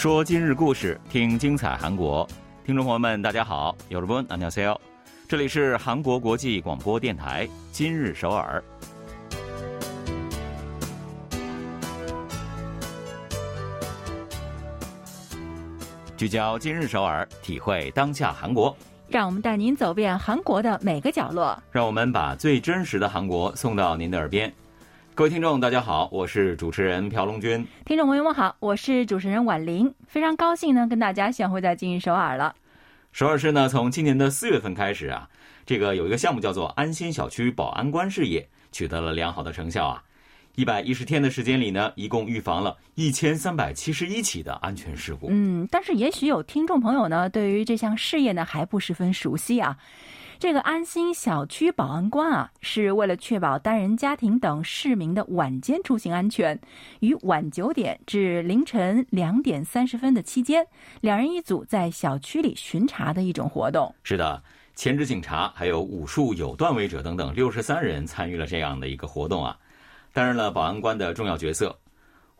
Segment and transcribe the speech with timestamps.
[0.00, 2.28] 说今日故事，听精彩韩国。
[2.64, 4.78] 听众朋友们，大家好，有了问，안녕하세 요。
[5.28, 8.62] 这里是韩国国际广播电台今日首尔。
[16.16, 18.74] 聚焦今日首尔，体会当下韩国。
[19.08, 21.56] 让我们带您走遍韩国的每个角落。
[21.70, 24.52] 让我们把最真实的韩国送到您的耳边。
[25.13, 27.67] 各位听众，大家好，我是主持人朴龙军。
[27.85, 29.93] 听众朋友们好，我是主持人婉玲。
[30.07, 32.55] 非常高兴呢，跟大家相会在今日首尔了。
[33.11, 35.29] 首尔市呢，从今年的四月份开始啊，
[35.65, 40.01] 这个有一个项目叫做安心小区保安官事业，取得了良好的成效啊。
[40.55, 45.27] 一百一十天的时间里呢，一共预防了一千三百七十一起的安全事故。
[45.29, 49.77] 嗯，但是也许有听众朋友呢，对于这项事业呢还不十分熟悉啊。
[50.41, 56.59] 这个安心小区保安官啊，是为了确保单人家庭等市民的晚间出行安全，
[57.01, 60.65] 于晚九点至凌晨两点三十分的期间，
[61.01, 63.93] 两人一组在小区里巡查的一种活动。
[64.01, 64.41] 是的，
[64.73, 69.55] 前职警察还有武术有段位者等等六十三人参与了这样的一个活动啊。
[70.11, 71.77] 担任了保安官的重要角色。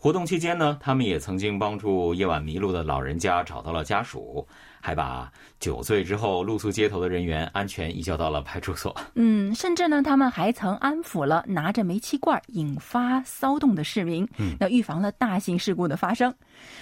[0.02, 4.47] 活动期间呢，他们也曾经帮助夜晚迷路的老人家找到了家属，
[4.80, 8.99] 还把酒醉之后露宿街头的人员安全移交到了派出所。
[9.13, 14.27] 嗯，甚至呢，他们还曾安抚了拿着煤气罐引发骚动的市民，
[14.59, 16.33] 那预防了大型事故的发生。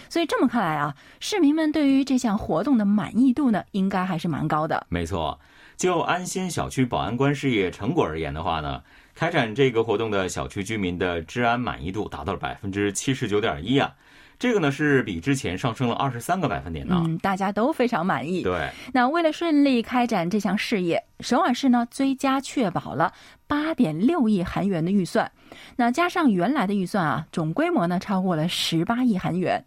[0.08, 4.88] 所以这么看来啊，市民们对于这项活动的满意度呢，应该还是蛮高的。
[4.88, 5.38] 没错，
[5.76, 8.82] 就安心小区保安官事业成果而言的话呢。
[9.20, 13.94] 开展这个活动的小区居民的治安满意度达到了百分之七十九点一啊，
[14.40, 17.04] 这个呢是比之前上升了二十三个百分点呢。
[17.06, 18.44] 嗯，大家都非常满意。
[18.44, 23.12] 对，那为了顺利开展这项事业，首尔市呢追加确保了
[23.46, 25.30] 八点六亿韩元的预算，
[25.76, 29.62] 那加上原来的预算啊，总规模呢超过了十八亿韩元。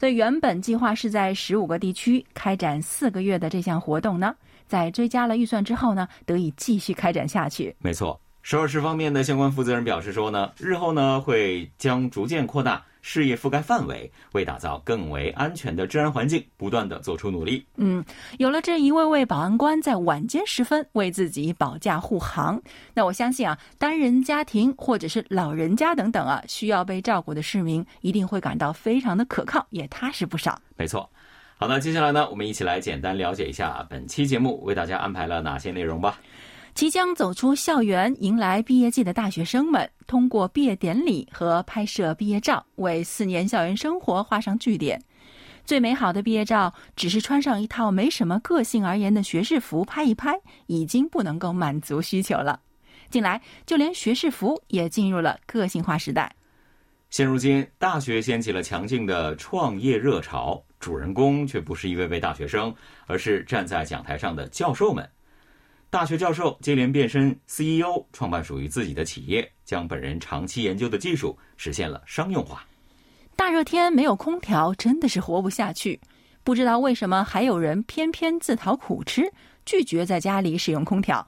[0.00, 4.34] 所以原本计划是在十五个地区开展四个月的这项活动呢，
[4.66, 7.76] 在追加了预算之后呢，得以继续开展下去。
[7.80, 8.18] 没错。
[8.46, 17.66] 首尔市方面的相关负责人表示说呢，日后呢会将逐渐扩大事业覆盖范围，为打造更为安全的治安环境，不断的做出努力。
[17.74, 18.04] 嗯，
[18.38, 22.62] 有了这一位位保安官在晚间时分为自己保驾护航，
[22.94, 30.56] 那我相信啊，单人家庭或者是老人家等等啊，需要被照顾的市民一定会感到非常的可靠，也踏实不少。
[30.76, 31.10] 没错。
[31.56, 36.20] 好，那接下来呢，我们一起来简单了解一下本期节目为大家安排了哪些内容吧。
[36.76, 45.02] 即将走出校园迎来毕业季的大学生们，通过毕业典礼和拍摄毕业照，为四年校园生活画上句点。
[45.64, 52.60] 最美好的毕业照，只是穿上一套没什么个性而言的学士服拍一拍，已经不能够满足需求了。
[53.08, 56.30] 近来，就连学士服也进入了个性化时代。
[57.08, 62.74] 现如今，大学掀起了强劲的创业热潮，主人公却不是一位位大学生，
[63.06, 65.08] 而是站在讲台上的教授们。
[65.96, 72.62] 大学教授接连变身 CEO，创办属于自己的企业，将本人长期研究的技术实现了商用化。
[73.34, 75.98] 大热天没有空调，真的是活不下去。
[76.44, 79.32] 不知道为什么还有人偏偏自讨苦吃，
[79.64, 81.26] 拒绝在家里使用空调。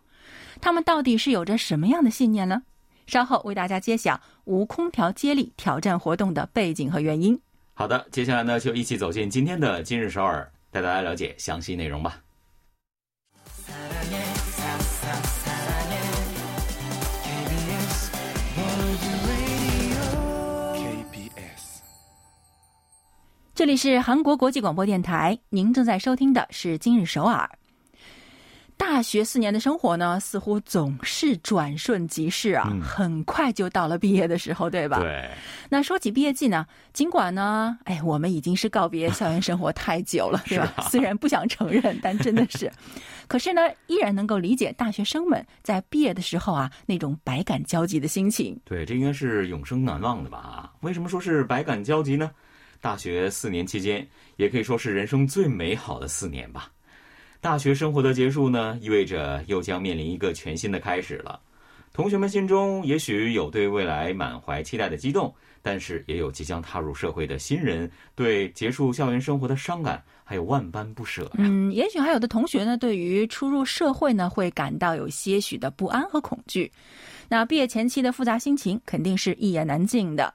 [0.61, 2.61] 他们到底是有着什么样的信念呢？
[3.07, 7.41] 稍后为大家揭晓无空调接力挑战活动的背景和原因。
[7.73, 12.23] 好的，接下来呢就一起走进今天的今日首尔，带大家了解详细内容吧。
[23.59, 27.51] 这里是韩国国际广播电台，您正在收听的是《今日首尔》。
[28.77, 35.01] 大学四年的生活呢，似乎总是转瞬即逝啊，很快就到了毕业的时候，对吧？
[35.01, 35.29] 对。
[35.69, 40.87] 那说起毕业季呢，尽管呢，哎，我们已经是告别校园生活太久了，对吧？
[40.89, 42.71] 虽然不想承认，但真的是。
[43.27, 48.57] 可是呢，依然能够理解大学生们在毕业的时候啊，那种百感交集的心情。
[48.65, 50.73] 对，这应该是永生难忘的吧？
[50.83, 52.31] 为什么说是百感交集呢？
[52.81, 56.71] 大学四年期间，也可以说是人生最美好的四年吧。
[57.41, 61.41] 大学生活的结束呢，意味着又将面临一个全新的开始了。
[61.93, 71.29] 同学们心中也许有对未来满怀期待的激动，但是也有即将踏入社会的新人对结束校园生活的伤感，还有万般不舍。
[71.35, 76.71] 嗯，也许还有的同学呢，对于初入社会呢，会感到有些许的不安和恐惧。
[77.29, 80.33] 那毕业前期的复杂心情，肯定是一言难尽的。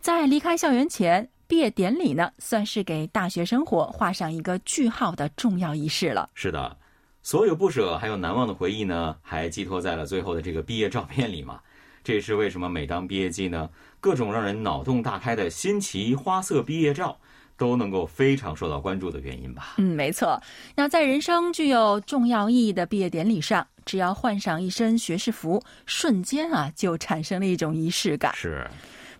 [0.00, 1.28] 在离开校园前。
[1.46, 6.30] 毕业典礼呢，算是给大学生活画上一个句号的重要仪式了。
[6.34, 6.76] 是的，
[7.22, 11.60] 所有不舍还有难忘的回忆呢，还寄托在了最后的这个毕业照片里嘛。
[12.02, 13.68] 这也是为什么每当毕业季呢，
[14.00, 17.18] 各种让人脑洞大开的新奇花色毕业照
[17.56, 19.74] 都能够非常受到关注的原因吧。
[19.78, 20.38] 嗯，没错。
[20.74, 28.34] 那在人生具有重要意义的毕业典礼上，只要换上一身学士服，瞬间啊就产生了一种仪式感。
[28.34, 28.68] 是。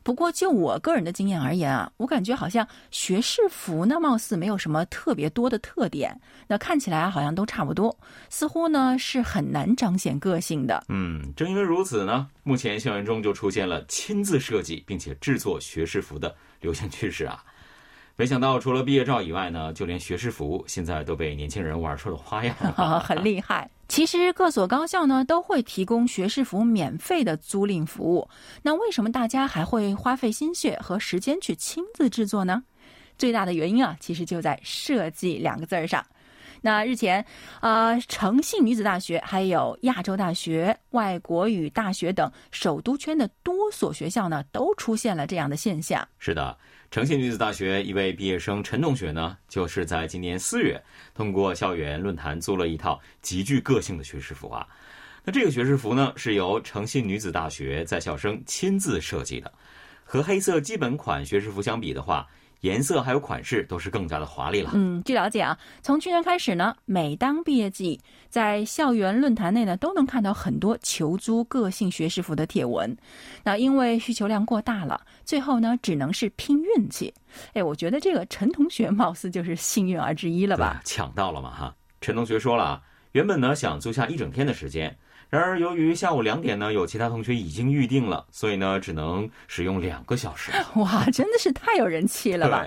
[0.05, 7.97] 不过，就我个人的经验而言啊，我感觉好像学士服呢，貌似没有什么特别多的特点，那看起来好像都差不多，
[8.29, 10.85] 似乎呢是很难彰显个性的。
[10.91, 17.43] 嗯，正因为如此呢，目前校园中就出现了亲自设计并且制作学士服的流行趋势啊。
[18.17, 22.55] 没想到，除了毕业照以外呢，就连学士服现在都被年轻人玩出了花样，
[23.03, 23.69] 很厉害。
[23.89, 28.29] 其实各所高校呢都会提供学士服免费的租赁服务。
[28.63, 32.63] 那为什么大家还会花费心血和时间去亲自制作呢？
[33.19, 36.05] 最大的原因啊，其实就在“设计”两个字儿上。
[36.65, 37.23] 那日前，
[37.61, 46.09] 呃，诚信女子大学、还有亚洲大学、外国语大学等首都圈的多所学校呢，都出现了这样的现象。
[46.19, 46.57] 是的。
[46.91, 50.83] 诚信女子大学一位毕业生陈同学呢，就是在今年四月
[51.13, 54.67] 通过校园论坛租了一套极具个性的学士服啊。
[55.23, 59.53] 那这个学士服呢，是由诚信女子大学在校生亲自设计的，
[60.03, 62.27] 和黑色基本款学士服相比的话。
[62.65, 64.71] 颜色还有款式都是更加的华丽了。
[64.73, 68.01] 嗯，据了解啊，从去年开始呢，每当毕业季，
[68.31, 72.97] 在校园论坛内呢，都能看到很多求租个性学士服的帖文。
[73.43, 77.13] 那因为需求量过大了，最后呢，只能是拼运气。
[77.53, 80.81] 哎，我觉得这个陈同学貌似就是幸运儿之一了吧？
[80.87, 81.77] 抢到了嘛哈！
[82.01, 82.83] 陈同学说了啊，
[83.13, 84.97] 原本呢想租下一整天的时间。
[85.35, 90.53] 然而，由于下午两点呢，有其他同学已经预定了，所以呢，只能使用两个小时。
[90.79, 92.65] 哇，真的是太有人气了吧！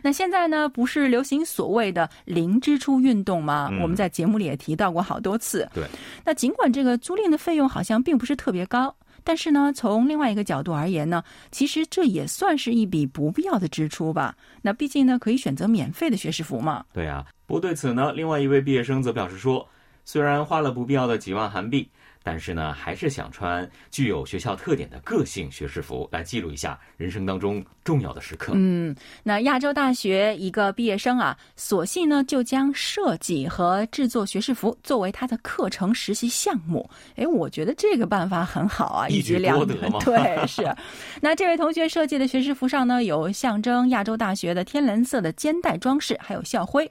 [0.00, 3.68] 那现在呢，不是流行所谓的零支出运动吗？
[3.82, 5.68] 我们在节目里也提到过好多次。
[5.74, 5.84] 对。
[6.24, 8.94] 那尽管这个租赁的费用好像并不是特别高，
[9.24, 14.36] 但是呢，从另外一个角度而言呢，其实这也算是一笔不必要的支出吧？
[14.62, 16.84] 那毕竟呢，可以选择免费的学士服嘛。
[16.92, 17.26] 对啊。
[17.44, 19.68] 不过对此呢，另外一位毕业生则表示说，
[20.04, 21.90] 虽然花了不必要的几万韩币。
[22.26, 28.54] 但是呢，还是想穿具有学校特点的个性学士服，来记录一下人生当中重要的时刻。
[28.56, 36.88] 嗯，那亚洲大学一个毕业生啊，索性呢就将设计和制作学士服作为他的课程实习项目。
[37.16, 39.98] 哎，我觉得这个办法很好啊， 一举两得嘛。
[40.04, 40.74] 对，是。
[41.20, 46.90] 那这位同学设计的学士服上呢，有象征亚洲大学的天蓝色的肩带装饰，还有校徽。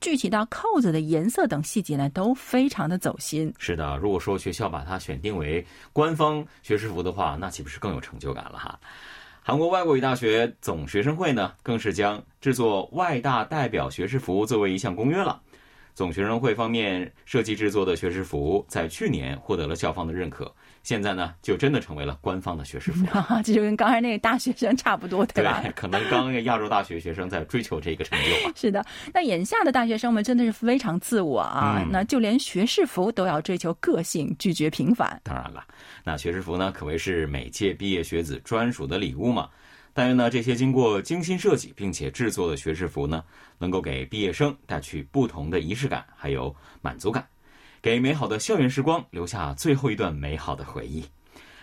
[0.00, 3.52] 具体到扣子的颜色等细节呢，都非常的走心。
[3.58, 8.80] 是的，如果说学校把它选定为官方学士服的话，那岂不是更有成就感了哈？
[9.42, 15.38] 韩国外国语大学总学生会呢，更是将制作外大代表学士服作为一项公约了。
[15.94, 20.52] 总学生会方面设计制作的学士服，在去年获得了校方的认可。
[20.82, 23.06] 现在呢，就真的成为了官方的学士服，
[23.44, 25.60] 这就跟刚才那个大学生差不多，对吧？
[25.62, 28.52] 对，可能刚亚洲大学学生在追求这个成就吧。
[28.56, 28.82] 是的，
[29.12, 35.20] 那眼下的大学生们真的是非常自我啊，那就连学士服都要追求个性，拒绝平凡。
[35.22, 35.62] 当然了，
[36.02, 39.50] 那学士服呢，可谓是每届毕业学子专属的礼物嘛。
[39.92, 43.24] 但愿呢，这些经过精心设计并且制作的学士服呢，
[43.58, 47.26] 能够给毕业生带去不同的仪式感，还有满足感。
[47.82, 51.04] 给美好的校园时光留下最后一段美好的回忆。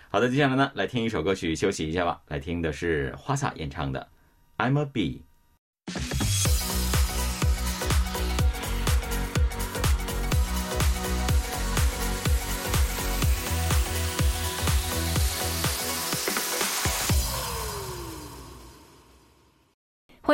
[0.09, 2.21] 好的，接下来呢，来听一首歌曲休息一下吧。
[2.27, 4.07] 来听的是花洒演唱的
[4.65, 5.19] 《I'm a Bee》。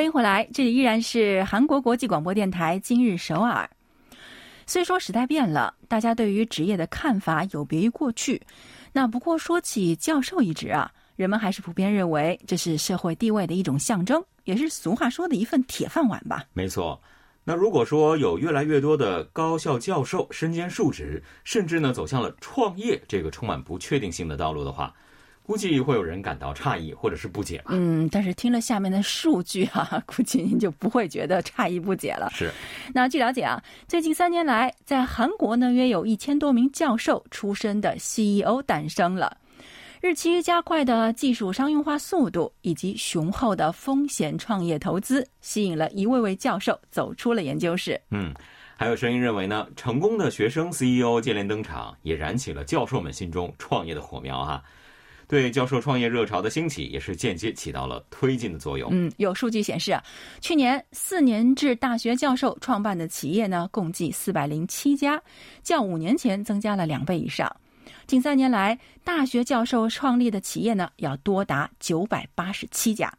[0.04, 3.70] 欢迎回来，这里依然是韩国国际广播电台今日首尔。
[4.68, 8.42] 虽说时代变了，大家对于职业的看法有别于过去。
[8.92, 16.44] 那不过说起教授一职啊，人们还是普遍认为这是社会地位的一种象征，也是俗话说的一份铁饭碗吧。
[16.52, 17.02] 没错。
[17.46, 24.94] 那如果说有越来越多的高校教授身兼数职，甚至呢走向了创业这个充满不确定性的道路的话。
[25.46, 27.66] 估计会有人感到诧异或者是不解吧。
[27.70, 32.30] 嗯，但是听了下面的数据啊， 估计您就不会觉得诧异不解了。
[32.34, 32.50] 是。
[32.94, 39.38] 那据了解啊，最近三年来，在韩国呢，约有一千多名教授出身的 CEO 诞生了。
[40.00, 48.00] 日趋加快的技术商用化速度以及雄厚的风险创业投资，吸引了一位位教授走出了研究室。
[48.12, 48.34] 嗯，
[48.76, 54.62] 还有声音认为呢，成功的学生 CEO 接连登场，也燃起了教授们心中创业的火苗哈。
[55.34, 58.88] 对教授创业热潮的兴起，也是间接起到了推进的作用。
[58.94, 60.04] 嗯，有数据显示啊，
[60.42, 65.20] 去年四年制大学教授创办的企业呢，共计四百零七家，
[65.64, 67.52] 较五年前增加了两倍以上。
[68.06, 73.12] 近三年来，大学教授创立的企业呢，要多达九百八十七家。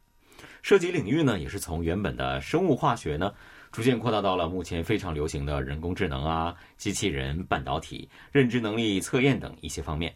[0.63, 3.33] 涉及领域呢，也是从原本的生物化学呢，
[3.73, 10.15] 逐渐扩大到了目前非常流行的人工智能啊、机器人、半导体、认知能力测验等一些方面。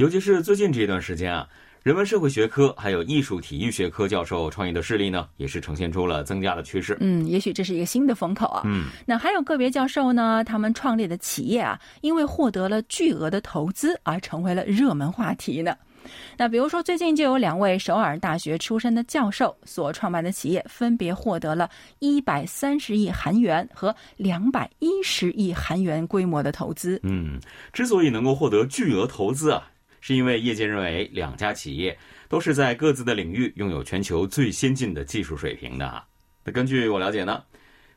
[0.00, 1.46] 尤其是最近这段时间啊，
[1.82, 6.96] 人文社会学科还有艺术体育学科教授创业的势力呢，也是呈现出了增加的趋势。
[7.00, 8.62] 嗯，也许这是一个新的风口啊。
[8.64, 15.76] 嗯，那还有个别教授呢，他们创立的企业啊，因为获得了巨额的投资而成为了热门话题呢。
[16.38, 26.98] 那比如说，最近就有两位首尔大学出身的教授所创办的企业，分别获得了一百三十亿韩元和两百一十亿韩元规模的投资。
[27.02, 27.38] 嗯，
[27.70, 29.68] 之所以能够获得巨额投资啊，
[30.00, 31.96] 是因为业界认为两家企业
[32.28, 36.02] 都是在各自的领域拥有全球最先进的技术水平的。
[36.44, 37.42] 那根据我了解呢，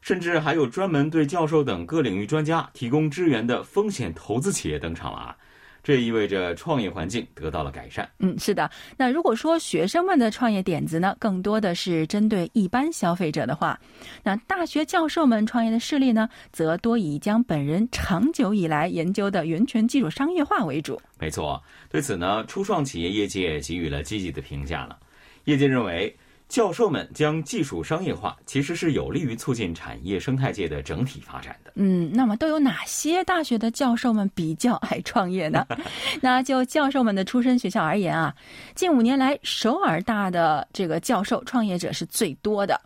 [0.02, 5.38] 甚至还有专门对教授等各领域专家提供支援的风险投资企业登场了啊。
[5.84, 8.10] 这意味着创业环境得到了改善。
[8.20, 8.72] 嗯，是的。
[8.98, 13.78] 那如果说学生们的创业点子呢，更多的是针对一般消费者的话，
[14.24, 21.00] 那大学教授们创业的事例呢，则多以将本人长久以来研究的源泉技术商业化为主。
[21.20, 24.98] 没错，对此呢，初创企业业界给予了积极的评价了。
[25.44, 26.16] 业界认为。
[26.54, 31.72] 教授们将技术商业化，其实是有利于促进产业生态界的整体发展的。
[31.74, 35.66] 嗯，那么都有哪些大学的教授们比较爱创业呢？
[36.22, 38.32] 那就教授们的出身学校而言啊，
[38.76, 42.80] 近五年来，首尔大的这个教授创业者是最多的。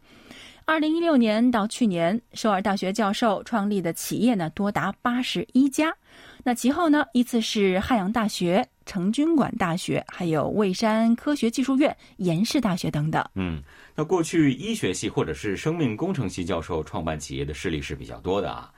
[0.69, 5.95] 二零一六年到去年，首尔大学教授创立的企业呢，多达八十一家。
[6.43, 8.67] 那其后呢，依次是汉阳大学。
[8.85, 13.23] 成均馆大学，还有蔚山科学技术院、延世大学等等。
[13.35, 13.61] 嗯，
[13.95, 18.69] 那过去医学系或者是生命工程系教授创办企业的势力是比较多的啊。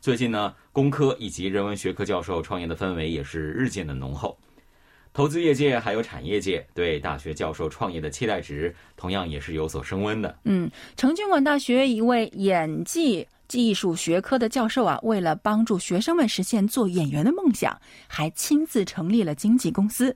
[0.00, 4.38] 最近呢，工科以及人文学科教授创业的氛围也是日渐的浓厚。
[5.18, 10.38] 投资业界还有产业界对大学教授创业的期待值，同样也是有所升温的。
[10.44, 13.26] 嗯，成均馆大学一位演技。
[13.48, 17.74] 技术学科的教授啊，为了帮助学生们实现做演员的梦想，
[18.06, 20.14] 还亲自成立了经纪公司。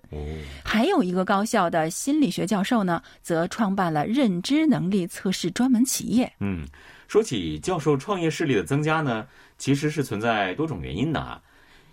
[0.62, 6.30] 还有一个高校的心理学教授呢，则创办了认知能力测试专门企业。
[6.40, 6.64] 嗯，
[7.09, 11.40] 说起教授创业势力的增加呢，其实是存在多种原因的啊。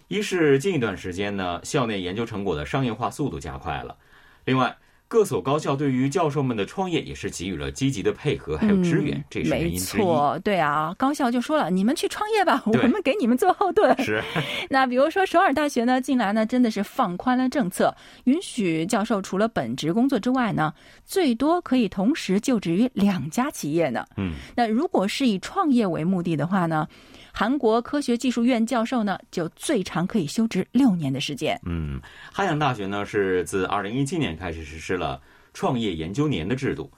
[0.09, 3.95] 一是近一段时间呢，校内研究成果的商业化速度加快了；
[4.43, 4.75] 另外。
[5.11, 9.99] 各所高校对于教授们的创业也是给予了积极的配合，还有支援，这是原因之一。
[10.01, 13.99] 没错，对啊，高校就说了，你们去创业吧，我们给你们做后盾。
[14.03, 14.21] 是。
[14.69, 17.91] 那比如说首尔大学呢，近来呢真的是放宽了政策，
[18.25, 20.71] 允许教授除了本职工作之外呢，
[21.03, 24.05] 最多可以同时就职于两家企业呢。
[24.15, 24.33] 嗯。
[24.55, 26.87] 那如果是以创业为目的的话呢？
[27.39, 31.57] 韩国科学技术院教授呢，就最长可以休职六年的时间。
[31.65, 31.97] 嗯，
[32.33, 35.21] 汉阳大学呢是自二零一七年开始实施了
[35.53, 36.91] 创业研究年的制度，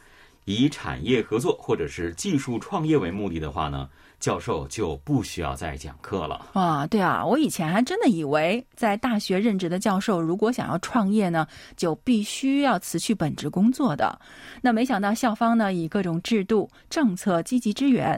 [0.46, 3.88] 以产业合作或者是技术创业为目的的话呢。
[4.22, 6.86] 教授就不需要再讲课了啊！
[6.86, 14.18] 对啊，我以前还真的以为，在大学任职的教授如果想要创业呢，就必须要辞去本职工作的。
[14.62, 18.18] 那没想到校方呢，以各种制度政策积极支援，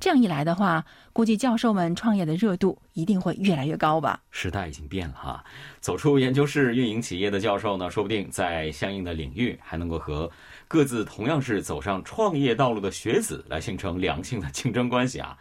[0.00, 4.20] 这样一来的话，估计教授们创业的热度一定会越来越高吧？
[4.32, 5.44] 时代已经变了哈，
[5.78, 10.28] 走出研究室运营企业的教授呢，说不定在相应的领域还能够和
[10.68, 15.36] 各自同样是走上创业道路的学子来形成良性的竞争关系啊。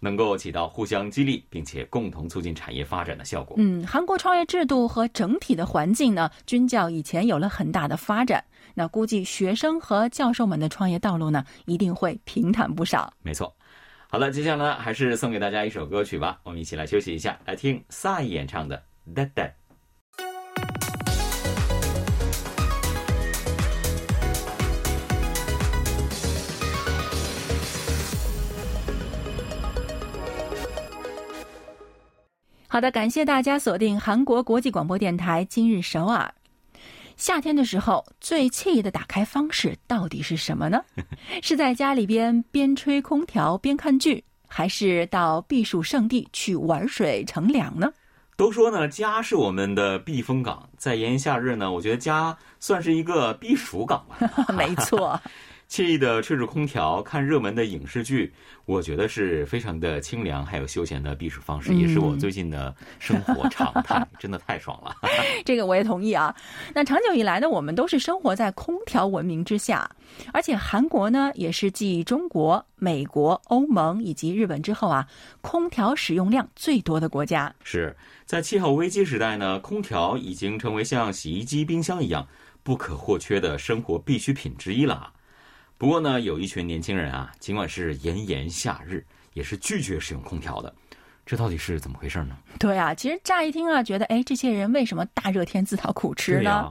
[0.00, 3.56] 能够起到互相激励，并且共同促进产业发展的效果。
[3.58, 8.44] 嗯，韩国创业制度和整体的环境呢，均较以前有了很大的发展。
[8.74, 13.10] 那估计学生和教授们的创业道路呢，一定会平坦不少。
[13.22, 13.54] 没错。
[14.08, 18.76] 好了，接下来还是送给大家一首歌曲吧，我们一起来休息一下，来听萨伊演唱的
[19.14, 19.48] 《That That》。
[32.74, 36.34] 好的，感谢大家锁定韩国国际广播电台今日首尔。
[37.16, 40.82] 夏天的时候，最惬意的打开方式到底是什么呢？
[41.40, 47.92] 是在家里边边吹空调边看剧，还是到避暑胜地去玩水乘凉呢？
[48.36, 54.16] 都说呢，家是我们的避风港，在炎炎夏日呢，我觉得家算是一个避暑港吧。
[54.52, 55.20] 没错。
[55.74, 58.32] 惬意的吹着空调看热门的影视剧，
[58.64, 64.94] 我觉得是非常的清凉，还有休闲的避暑方式，也是我最近的生活常态， 真的太爽了。
[65.44, 66.32] 这个我也同意啊。
[66.72, 69.90] 那长久以来呢，我们都是生活在空调文明之下，
[70.32, 75.04] 而且韩国呢也是继中国、美国、欧盟以及日本之后啊，
[75.40, 77.52] 空调使用量最多的国家。
[77.64, 77.92] 是
[78.24, 82.24] 在气候危机时代呢，空调已经成为像洗衣机、冰箱一样
[82.62, 85.10] 不可或缺的生活必需品之一了。
[85.76, 90.72] 不过呢，有一群年轻人啊，尽管是炎炎夏日，也是拒绝使用空调的。
[91.26, 92.36] 这到底是怎么回事呢？
[92.58, 96.70] 对啊，其实乍一听啊，觉得哎，这些人为什么大热天自讨苦吃呢？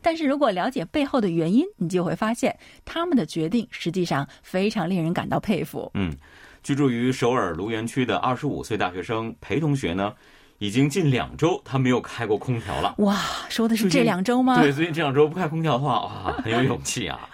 [0.00, 5.90] 但是如果了解背后的原因，你就会发现他们的决定实际上非常令人感到佩服。
[5.94, 6.16] 嗯，
[6.62, 10.14] 居住于首尔卢园区的二十五岁大学生裴同学呢，
[10.58, 12.94] 已经近两周他没有开过空调了。
[12.98, 14.62] 哇，说的是这两周吗？
[14.62, 17.28] 对，最近这两周不开空调的话，哇，很有勇气啊。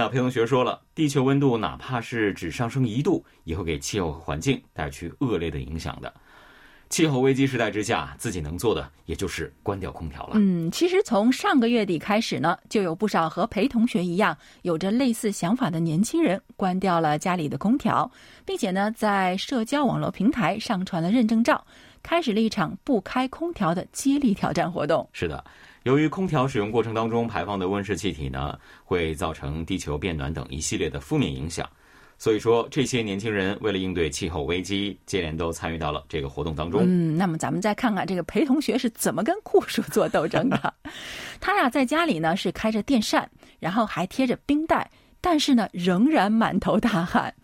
[0.00, 6.10] 那裴同学说了，地球温度哪怕是只上升一度，也会给气候和环境带去恶劣的影响的。
[6.88, 10.36] 气候危机时代之下，自己能做的也就是关掉空调了。
[10.36, 18.10] 嗯，其实从上个月底开始呢，就有不少和裴同学一样有着类似想法的年轻人关掉了家里的空调，
[18.46, 21.62] 并且呢，在社交网络平台上传了认证照，
[22.02, 25.06] 开始了一场不开空调的接力挑战活动。
[25.12, 25.44] 是的。
[25.84, 31.66] 由于空调使用过程当中排放的温室气体呢，会造成地球变暖等一系列的负面影响，
[32.18, 36.82] 所以说这些年轻人为了应对气候危机，接连都参与到了这个活动当中。
[36.84, 40.74] 嗯，那么咱们再看看这个裴同学是怎么跟酷暑做斗争的。
[41.40, 43.26] 他呀在家里呢是开着电扇，
[43.58, 47.34] 然后还贴着冰袋，但是呢仍然满头大汗。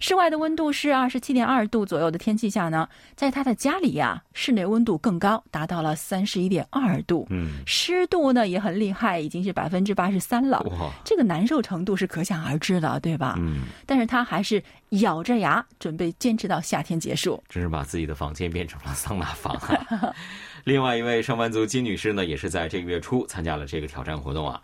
[0.00, 7.26] 室外的温度是二十七点二度左右的天气下呢，在他的家里呀，室内温度更高，达到了三十一点二度。
[7.30, 10.60] 嗯，湿度呢也很厉害，已经是百分之八十三了。
[10.70, 13.34] 哇，这个难受程度是可想而知的，对吧？
[13.38, 17.42] 嗯，但是他还是咬着牙准备坚持到夏天结束。
[17.48, 20.14] 真是把自己的房间变成了桑拿房啊！
[20.64, 24.60] 另外一位上班族金女士呢，也是在这个月初参加了这个挑战活动啊。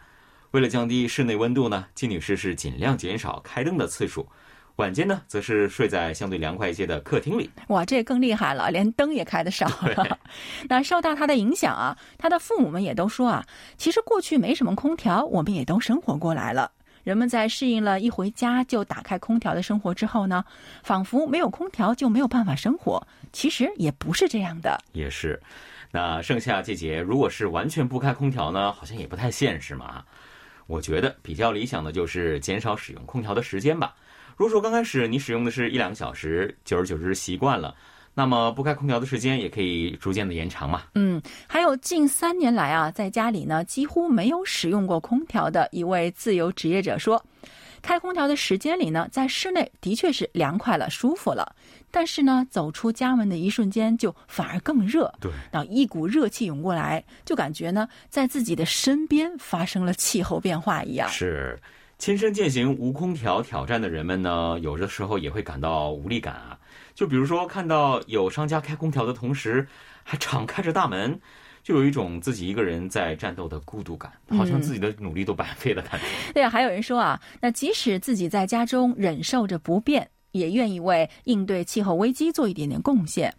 [0.50, 4.26] 为了降低室内温度呢，金女士是尽量减少开灯的次数。
[4.76, 7.48] 晚间呢，则是睡在相对凉快一些的客厅里。
[7.68, 10.18] 哇，这更厉害了，连灯也开得少了。
[10.68, 16.72] 那受到他的影响啊，他的父母们也都说啊，其实过去没什么空调，我们也都生活过来了。
[17.04, 20.44] 人们在适应了一回家就打开空调的生活之后呢，
[20.82, 23.06] 仿佛没有空调就没有办法生活。
[23.32, 24.82] 其实也不是这样的。
[24.92, 25.40] 也是，
[25.92, 30.02] 那盛夏季节如果是完全不开空调呢，好像也不太现实嘛。
[30.66, 33.94] 我觉得比较理想的就是减少使用空调的时间吧。
[34.36, 37.74] 如果说刚开始你使用的是一两个小时，久而久之习惯了，
[38.14, 40.82] 那么不开空调的时间也可以逐渐的延长嘛。
[40.94, 47.24] 嗯，还有近三年来啊，在家里呢几乎没有使用过空调的一位自由职业者说，
[47.80, 51.54] 开空调的时间里呢，在室内的确是凉快了、舒服了，
[51.92, 55.12] 但是呢，走出家门的一瞬间就反而更热。
[55.20, 61.08] 对，然后一股热气涌过来，就感觉呢，在自己的身边发生了气候变化一样。
[61.08, 61.56] 是。
[61.98, 66.58] 亲身践行无空调挑战的人们呢，有的时候也会感到无力感啊。
[66.94, 69.66] 就比如说，看到有商家开空调的同时，
[70.02, 71.18] 还敞开着大门，
[71.62, 76.32] 就有一种自己一个人在战斗的孤独感，好像自己的努力都白费的感觉。
[76.32, 83.34] 对啊，还有人说啊，那即使自己在家中忍受着不便，也愿意为应对气候危机做一点点贡献。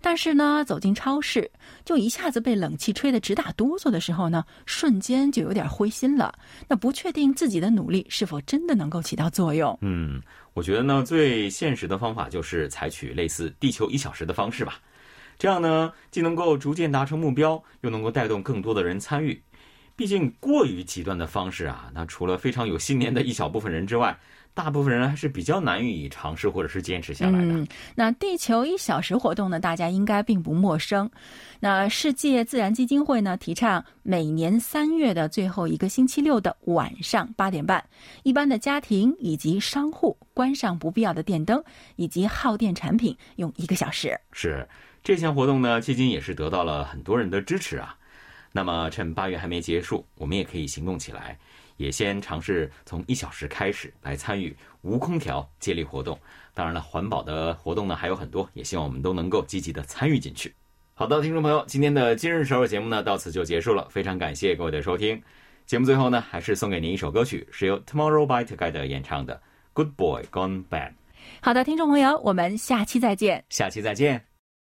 [0.00, 1.50] 但是呢，走进超市，
[1.84, 6.34] 就一下子被冷气吹得直打哆嗦的时候呢，瞬间就有点灰心了。
[6.66, 9.78] 那不确定自己的努力是否真的能够起到作用。
[9.82, 10.20] 嗯，
[10.54, 14.80] 我觉得呢，最现实的方法就是采取类似“地球一小时”的方式吧。
[15.38, 19.40] 这样呢，既能够逐渐达成目标，又能够带动更多的人参与。
[20.00, 24.18] 毕竟，过于极端的方式啊，那除了非常有信念的一小部分人之外。
[24.52, 27.52] 大部分人还是比较难以尝试或者是坚持下来的。
[27.52, 31.08] 嗯，那地球一小时活动呢，大家应该并不陌生。
[31.60, 37.82] 那世界自然基金会呢，提倡每年三月的最后一个星期六的晚上八点半，
[38.24, 41.62] 一般的家庭以及商户关上不必要的电灯
[41.94, 44.18] 以及耗电产品，用一个小时。
[44.32, 44.66] 是
[45.04, 47.94] 这项活动呢，迄今也是得到了很多人的支持啊。
[48.52, 51.38] 那么趁八月还没结束，我们也可以行动起来。
[51.76, 56.18] 也先尝试从一小时开始来参与无空调接力活动。
[56.52, 60.54] 当然了，环保的活动呢还有很多，也希望我们都能够积极的参与进去。
[60.92, 65.22] 好的，听众朋友，今天的今日首尔节目呢到此就结束了，非常感谢各位的收听。
[65.64, 69.34] 节目最后呢，还是送给您一首歌曲，是由 Tomorrow by Together 演唱的
[69.72, 70.90] 《Good Boy Gone Bad》。
[71.40, 73.42] 好的，听众朋友，我们下期再见。
[73.48, 74.29] 下期再见。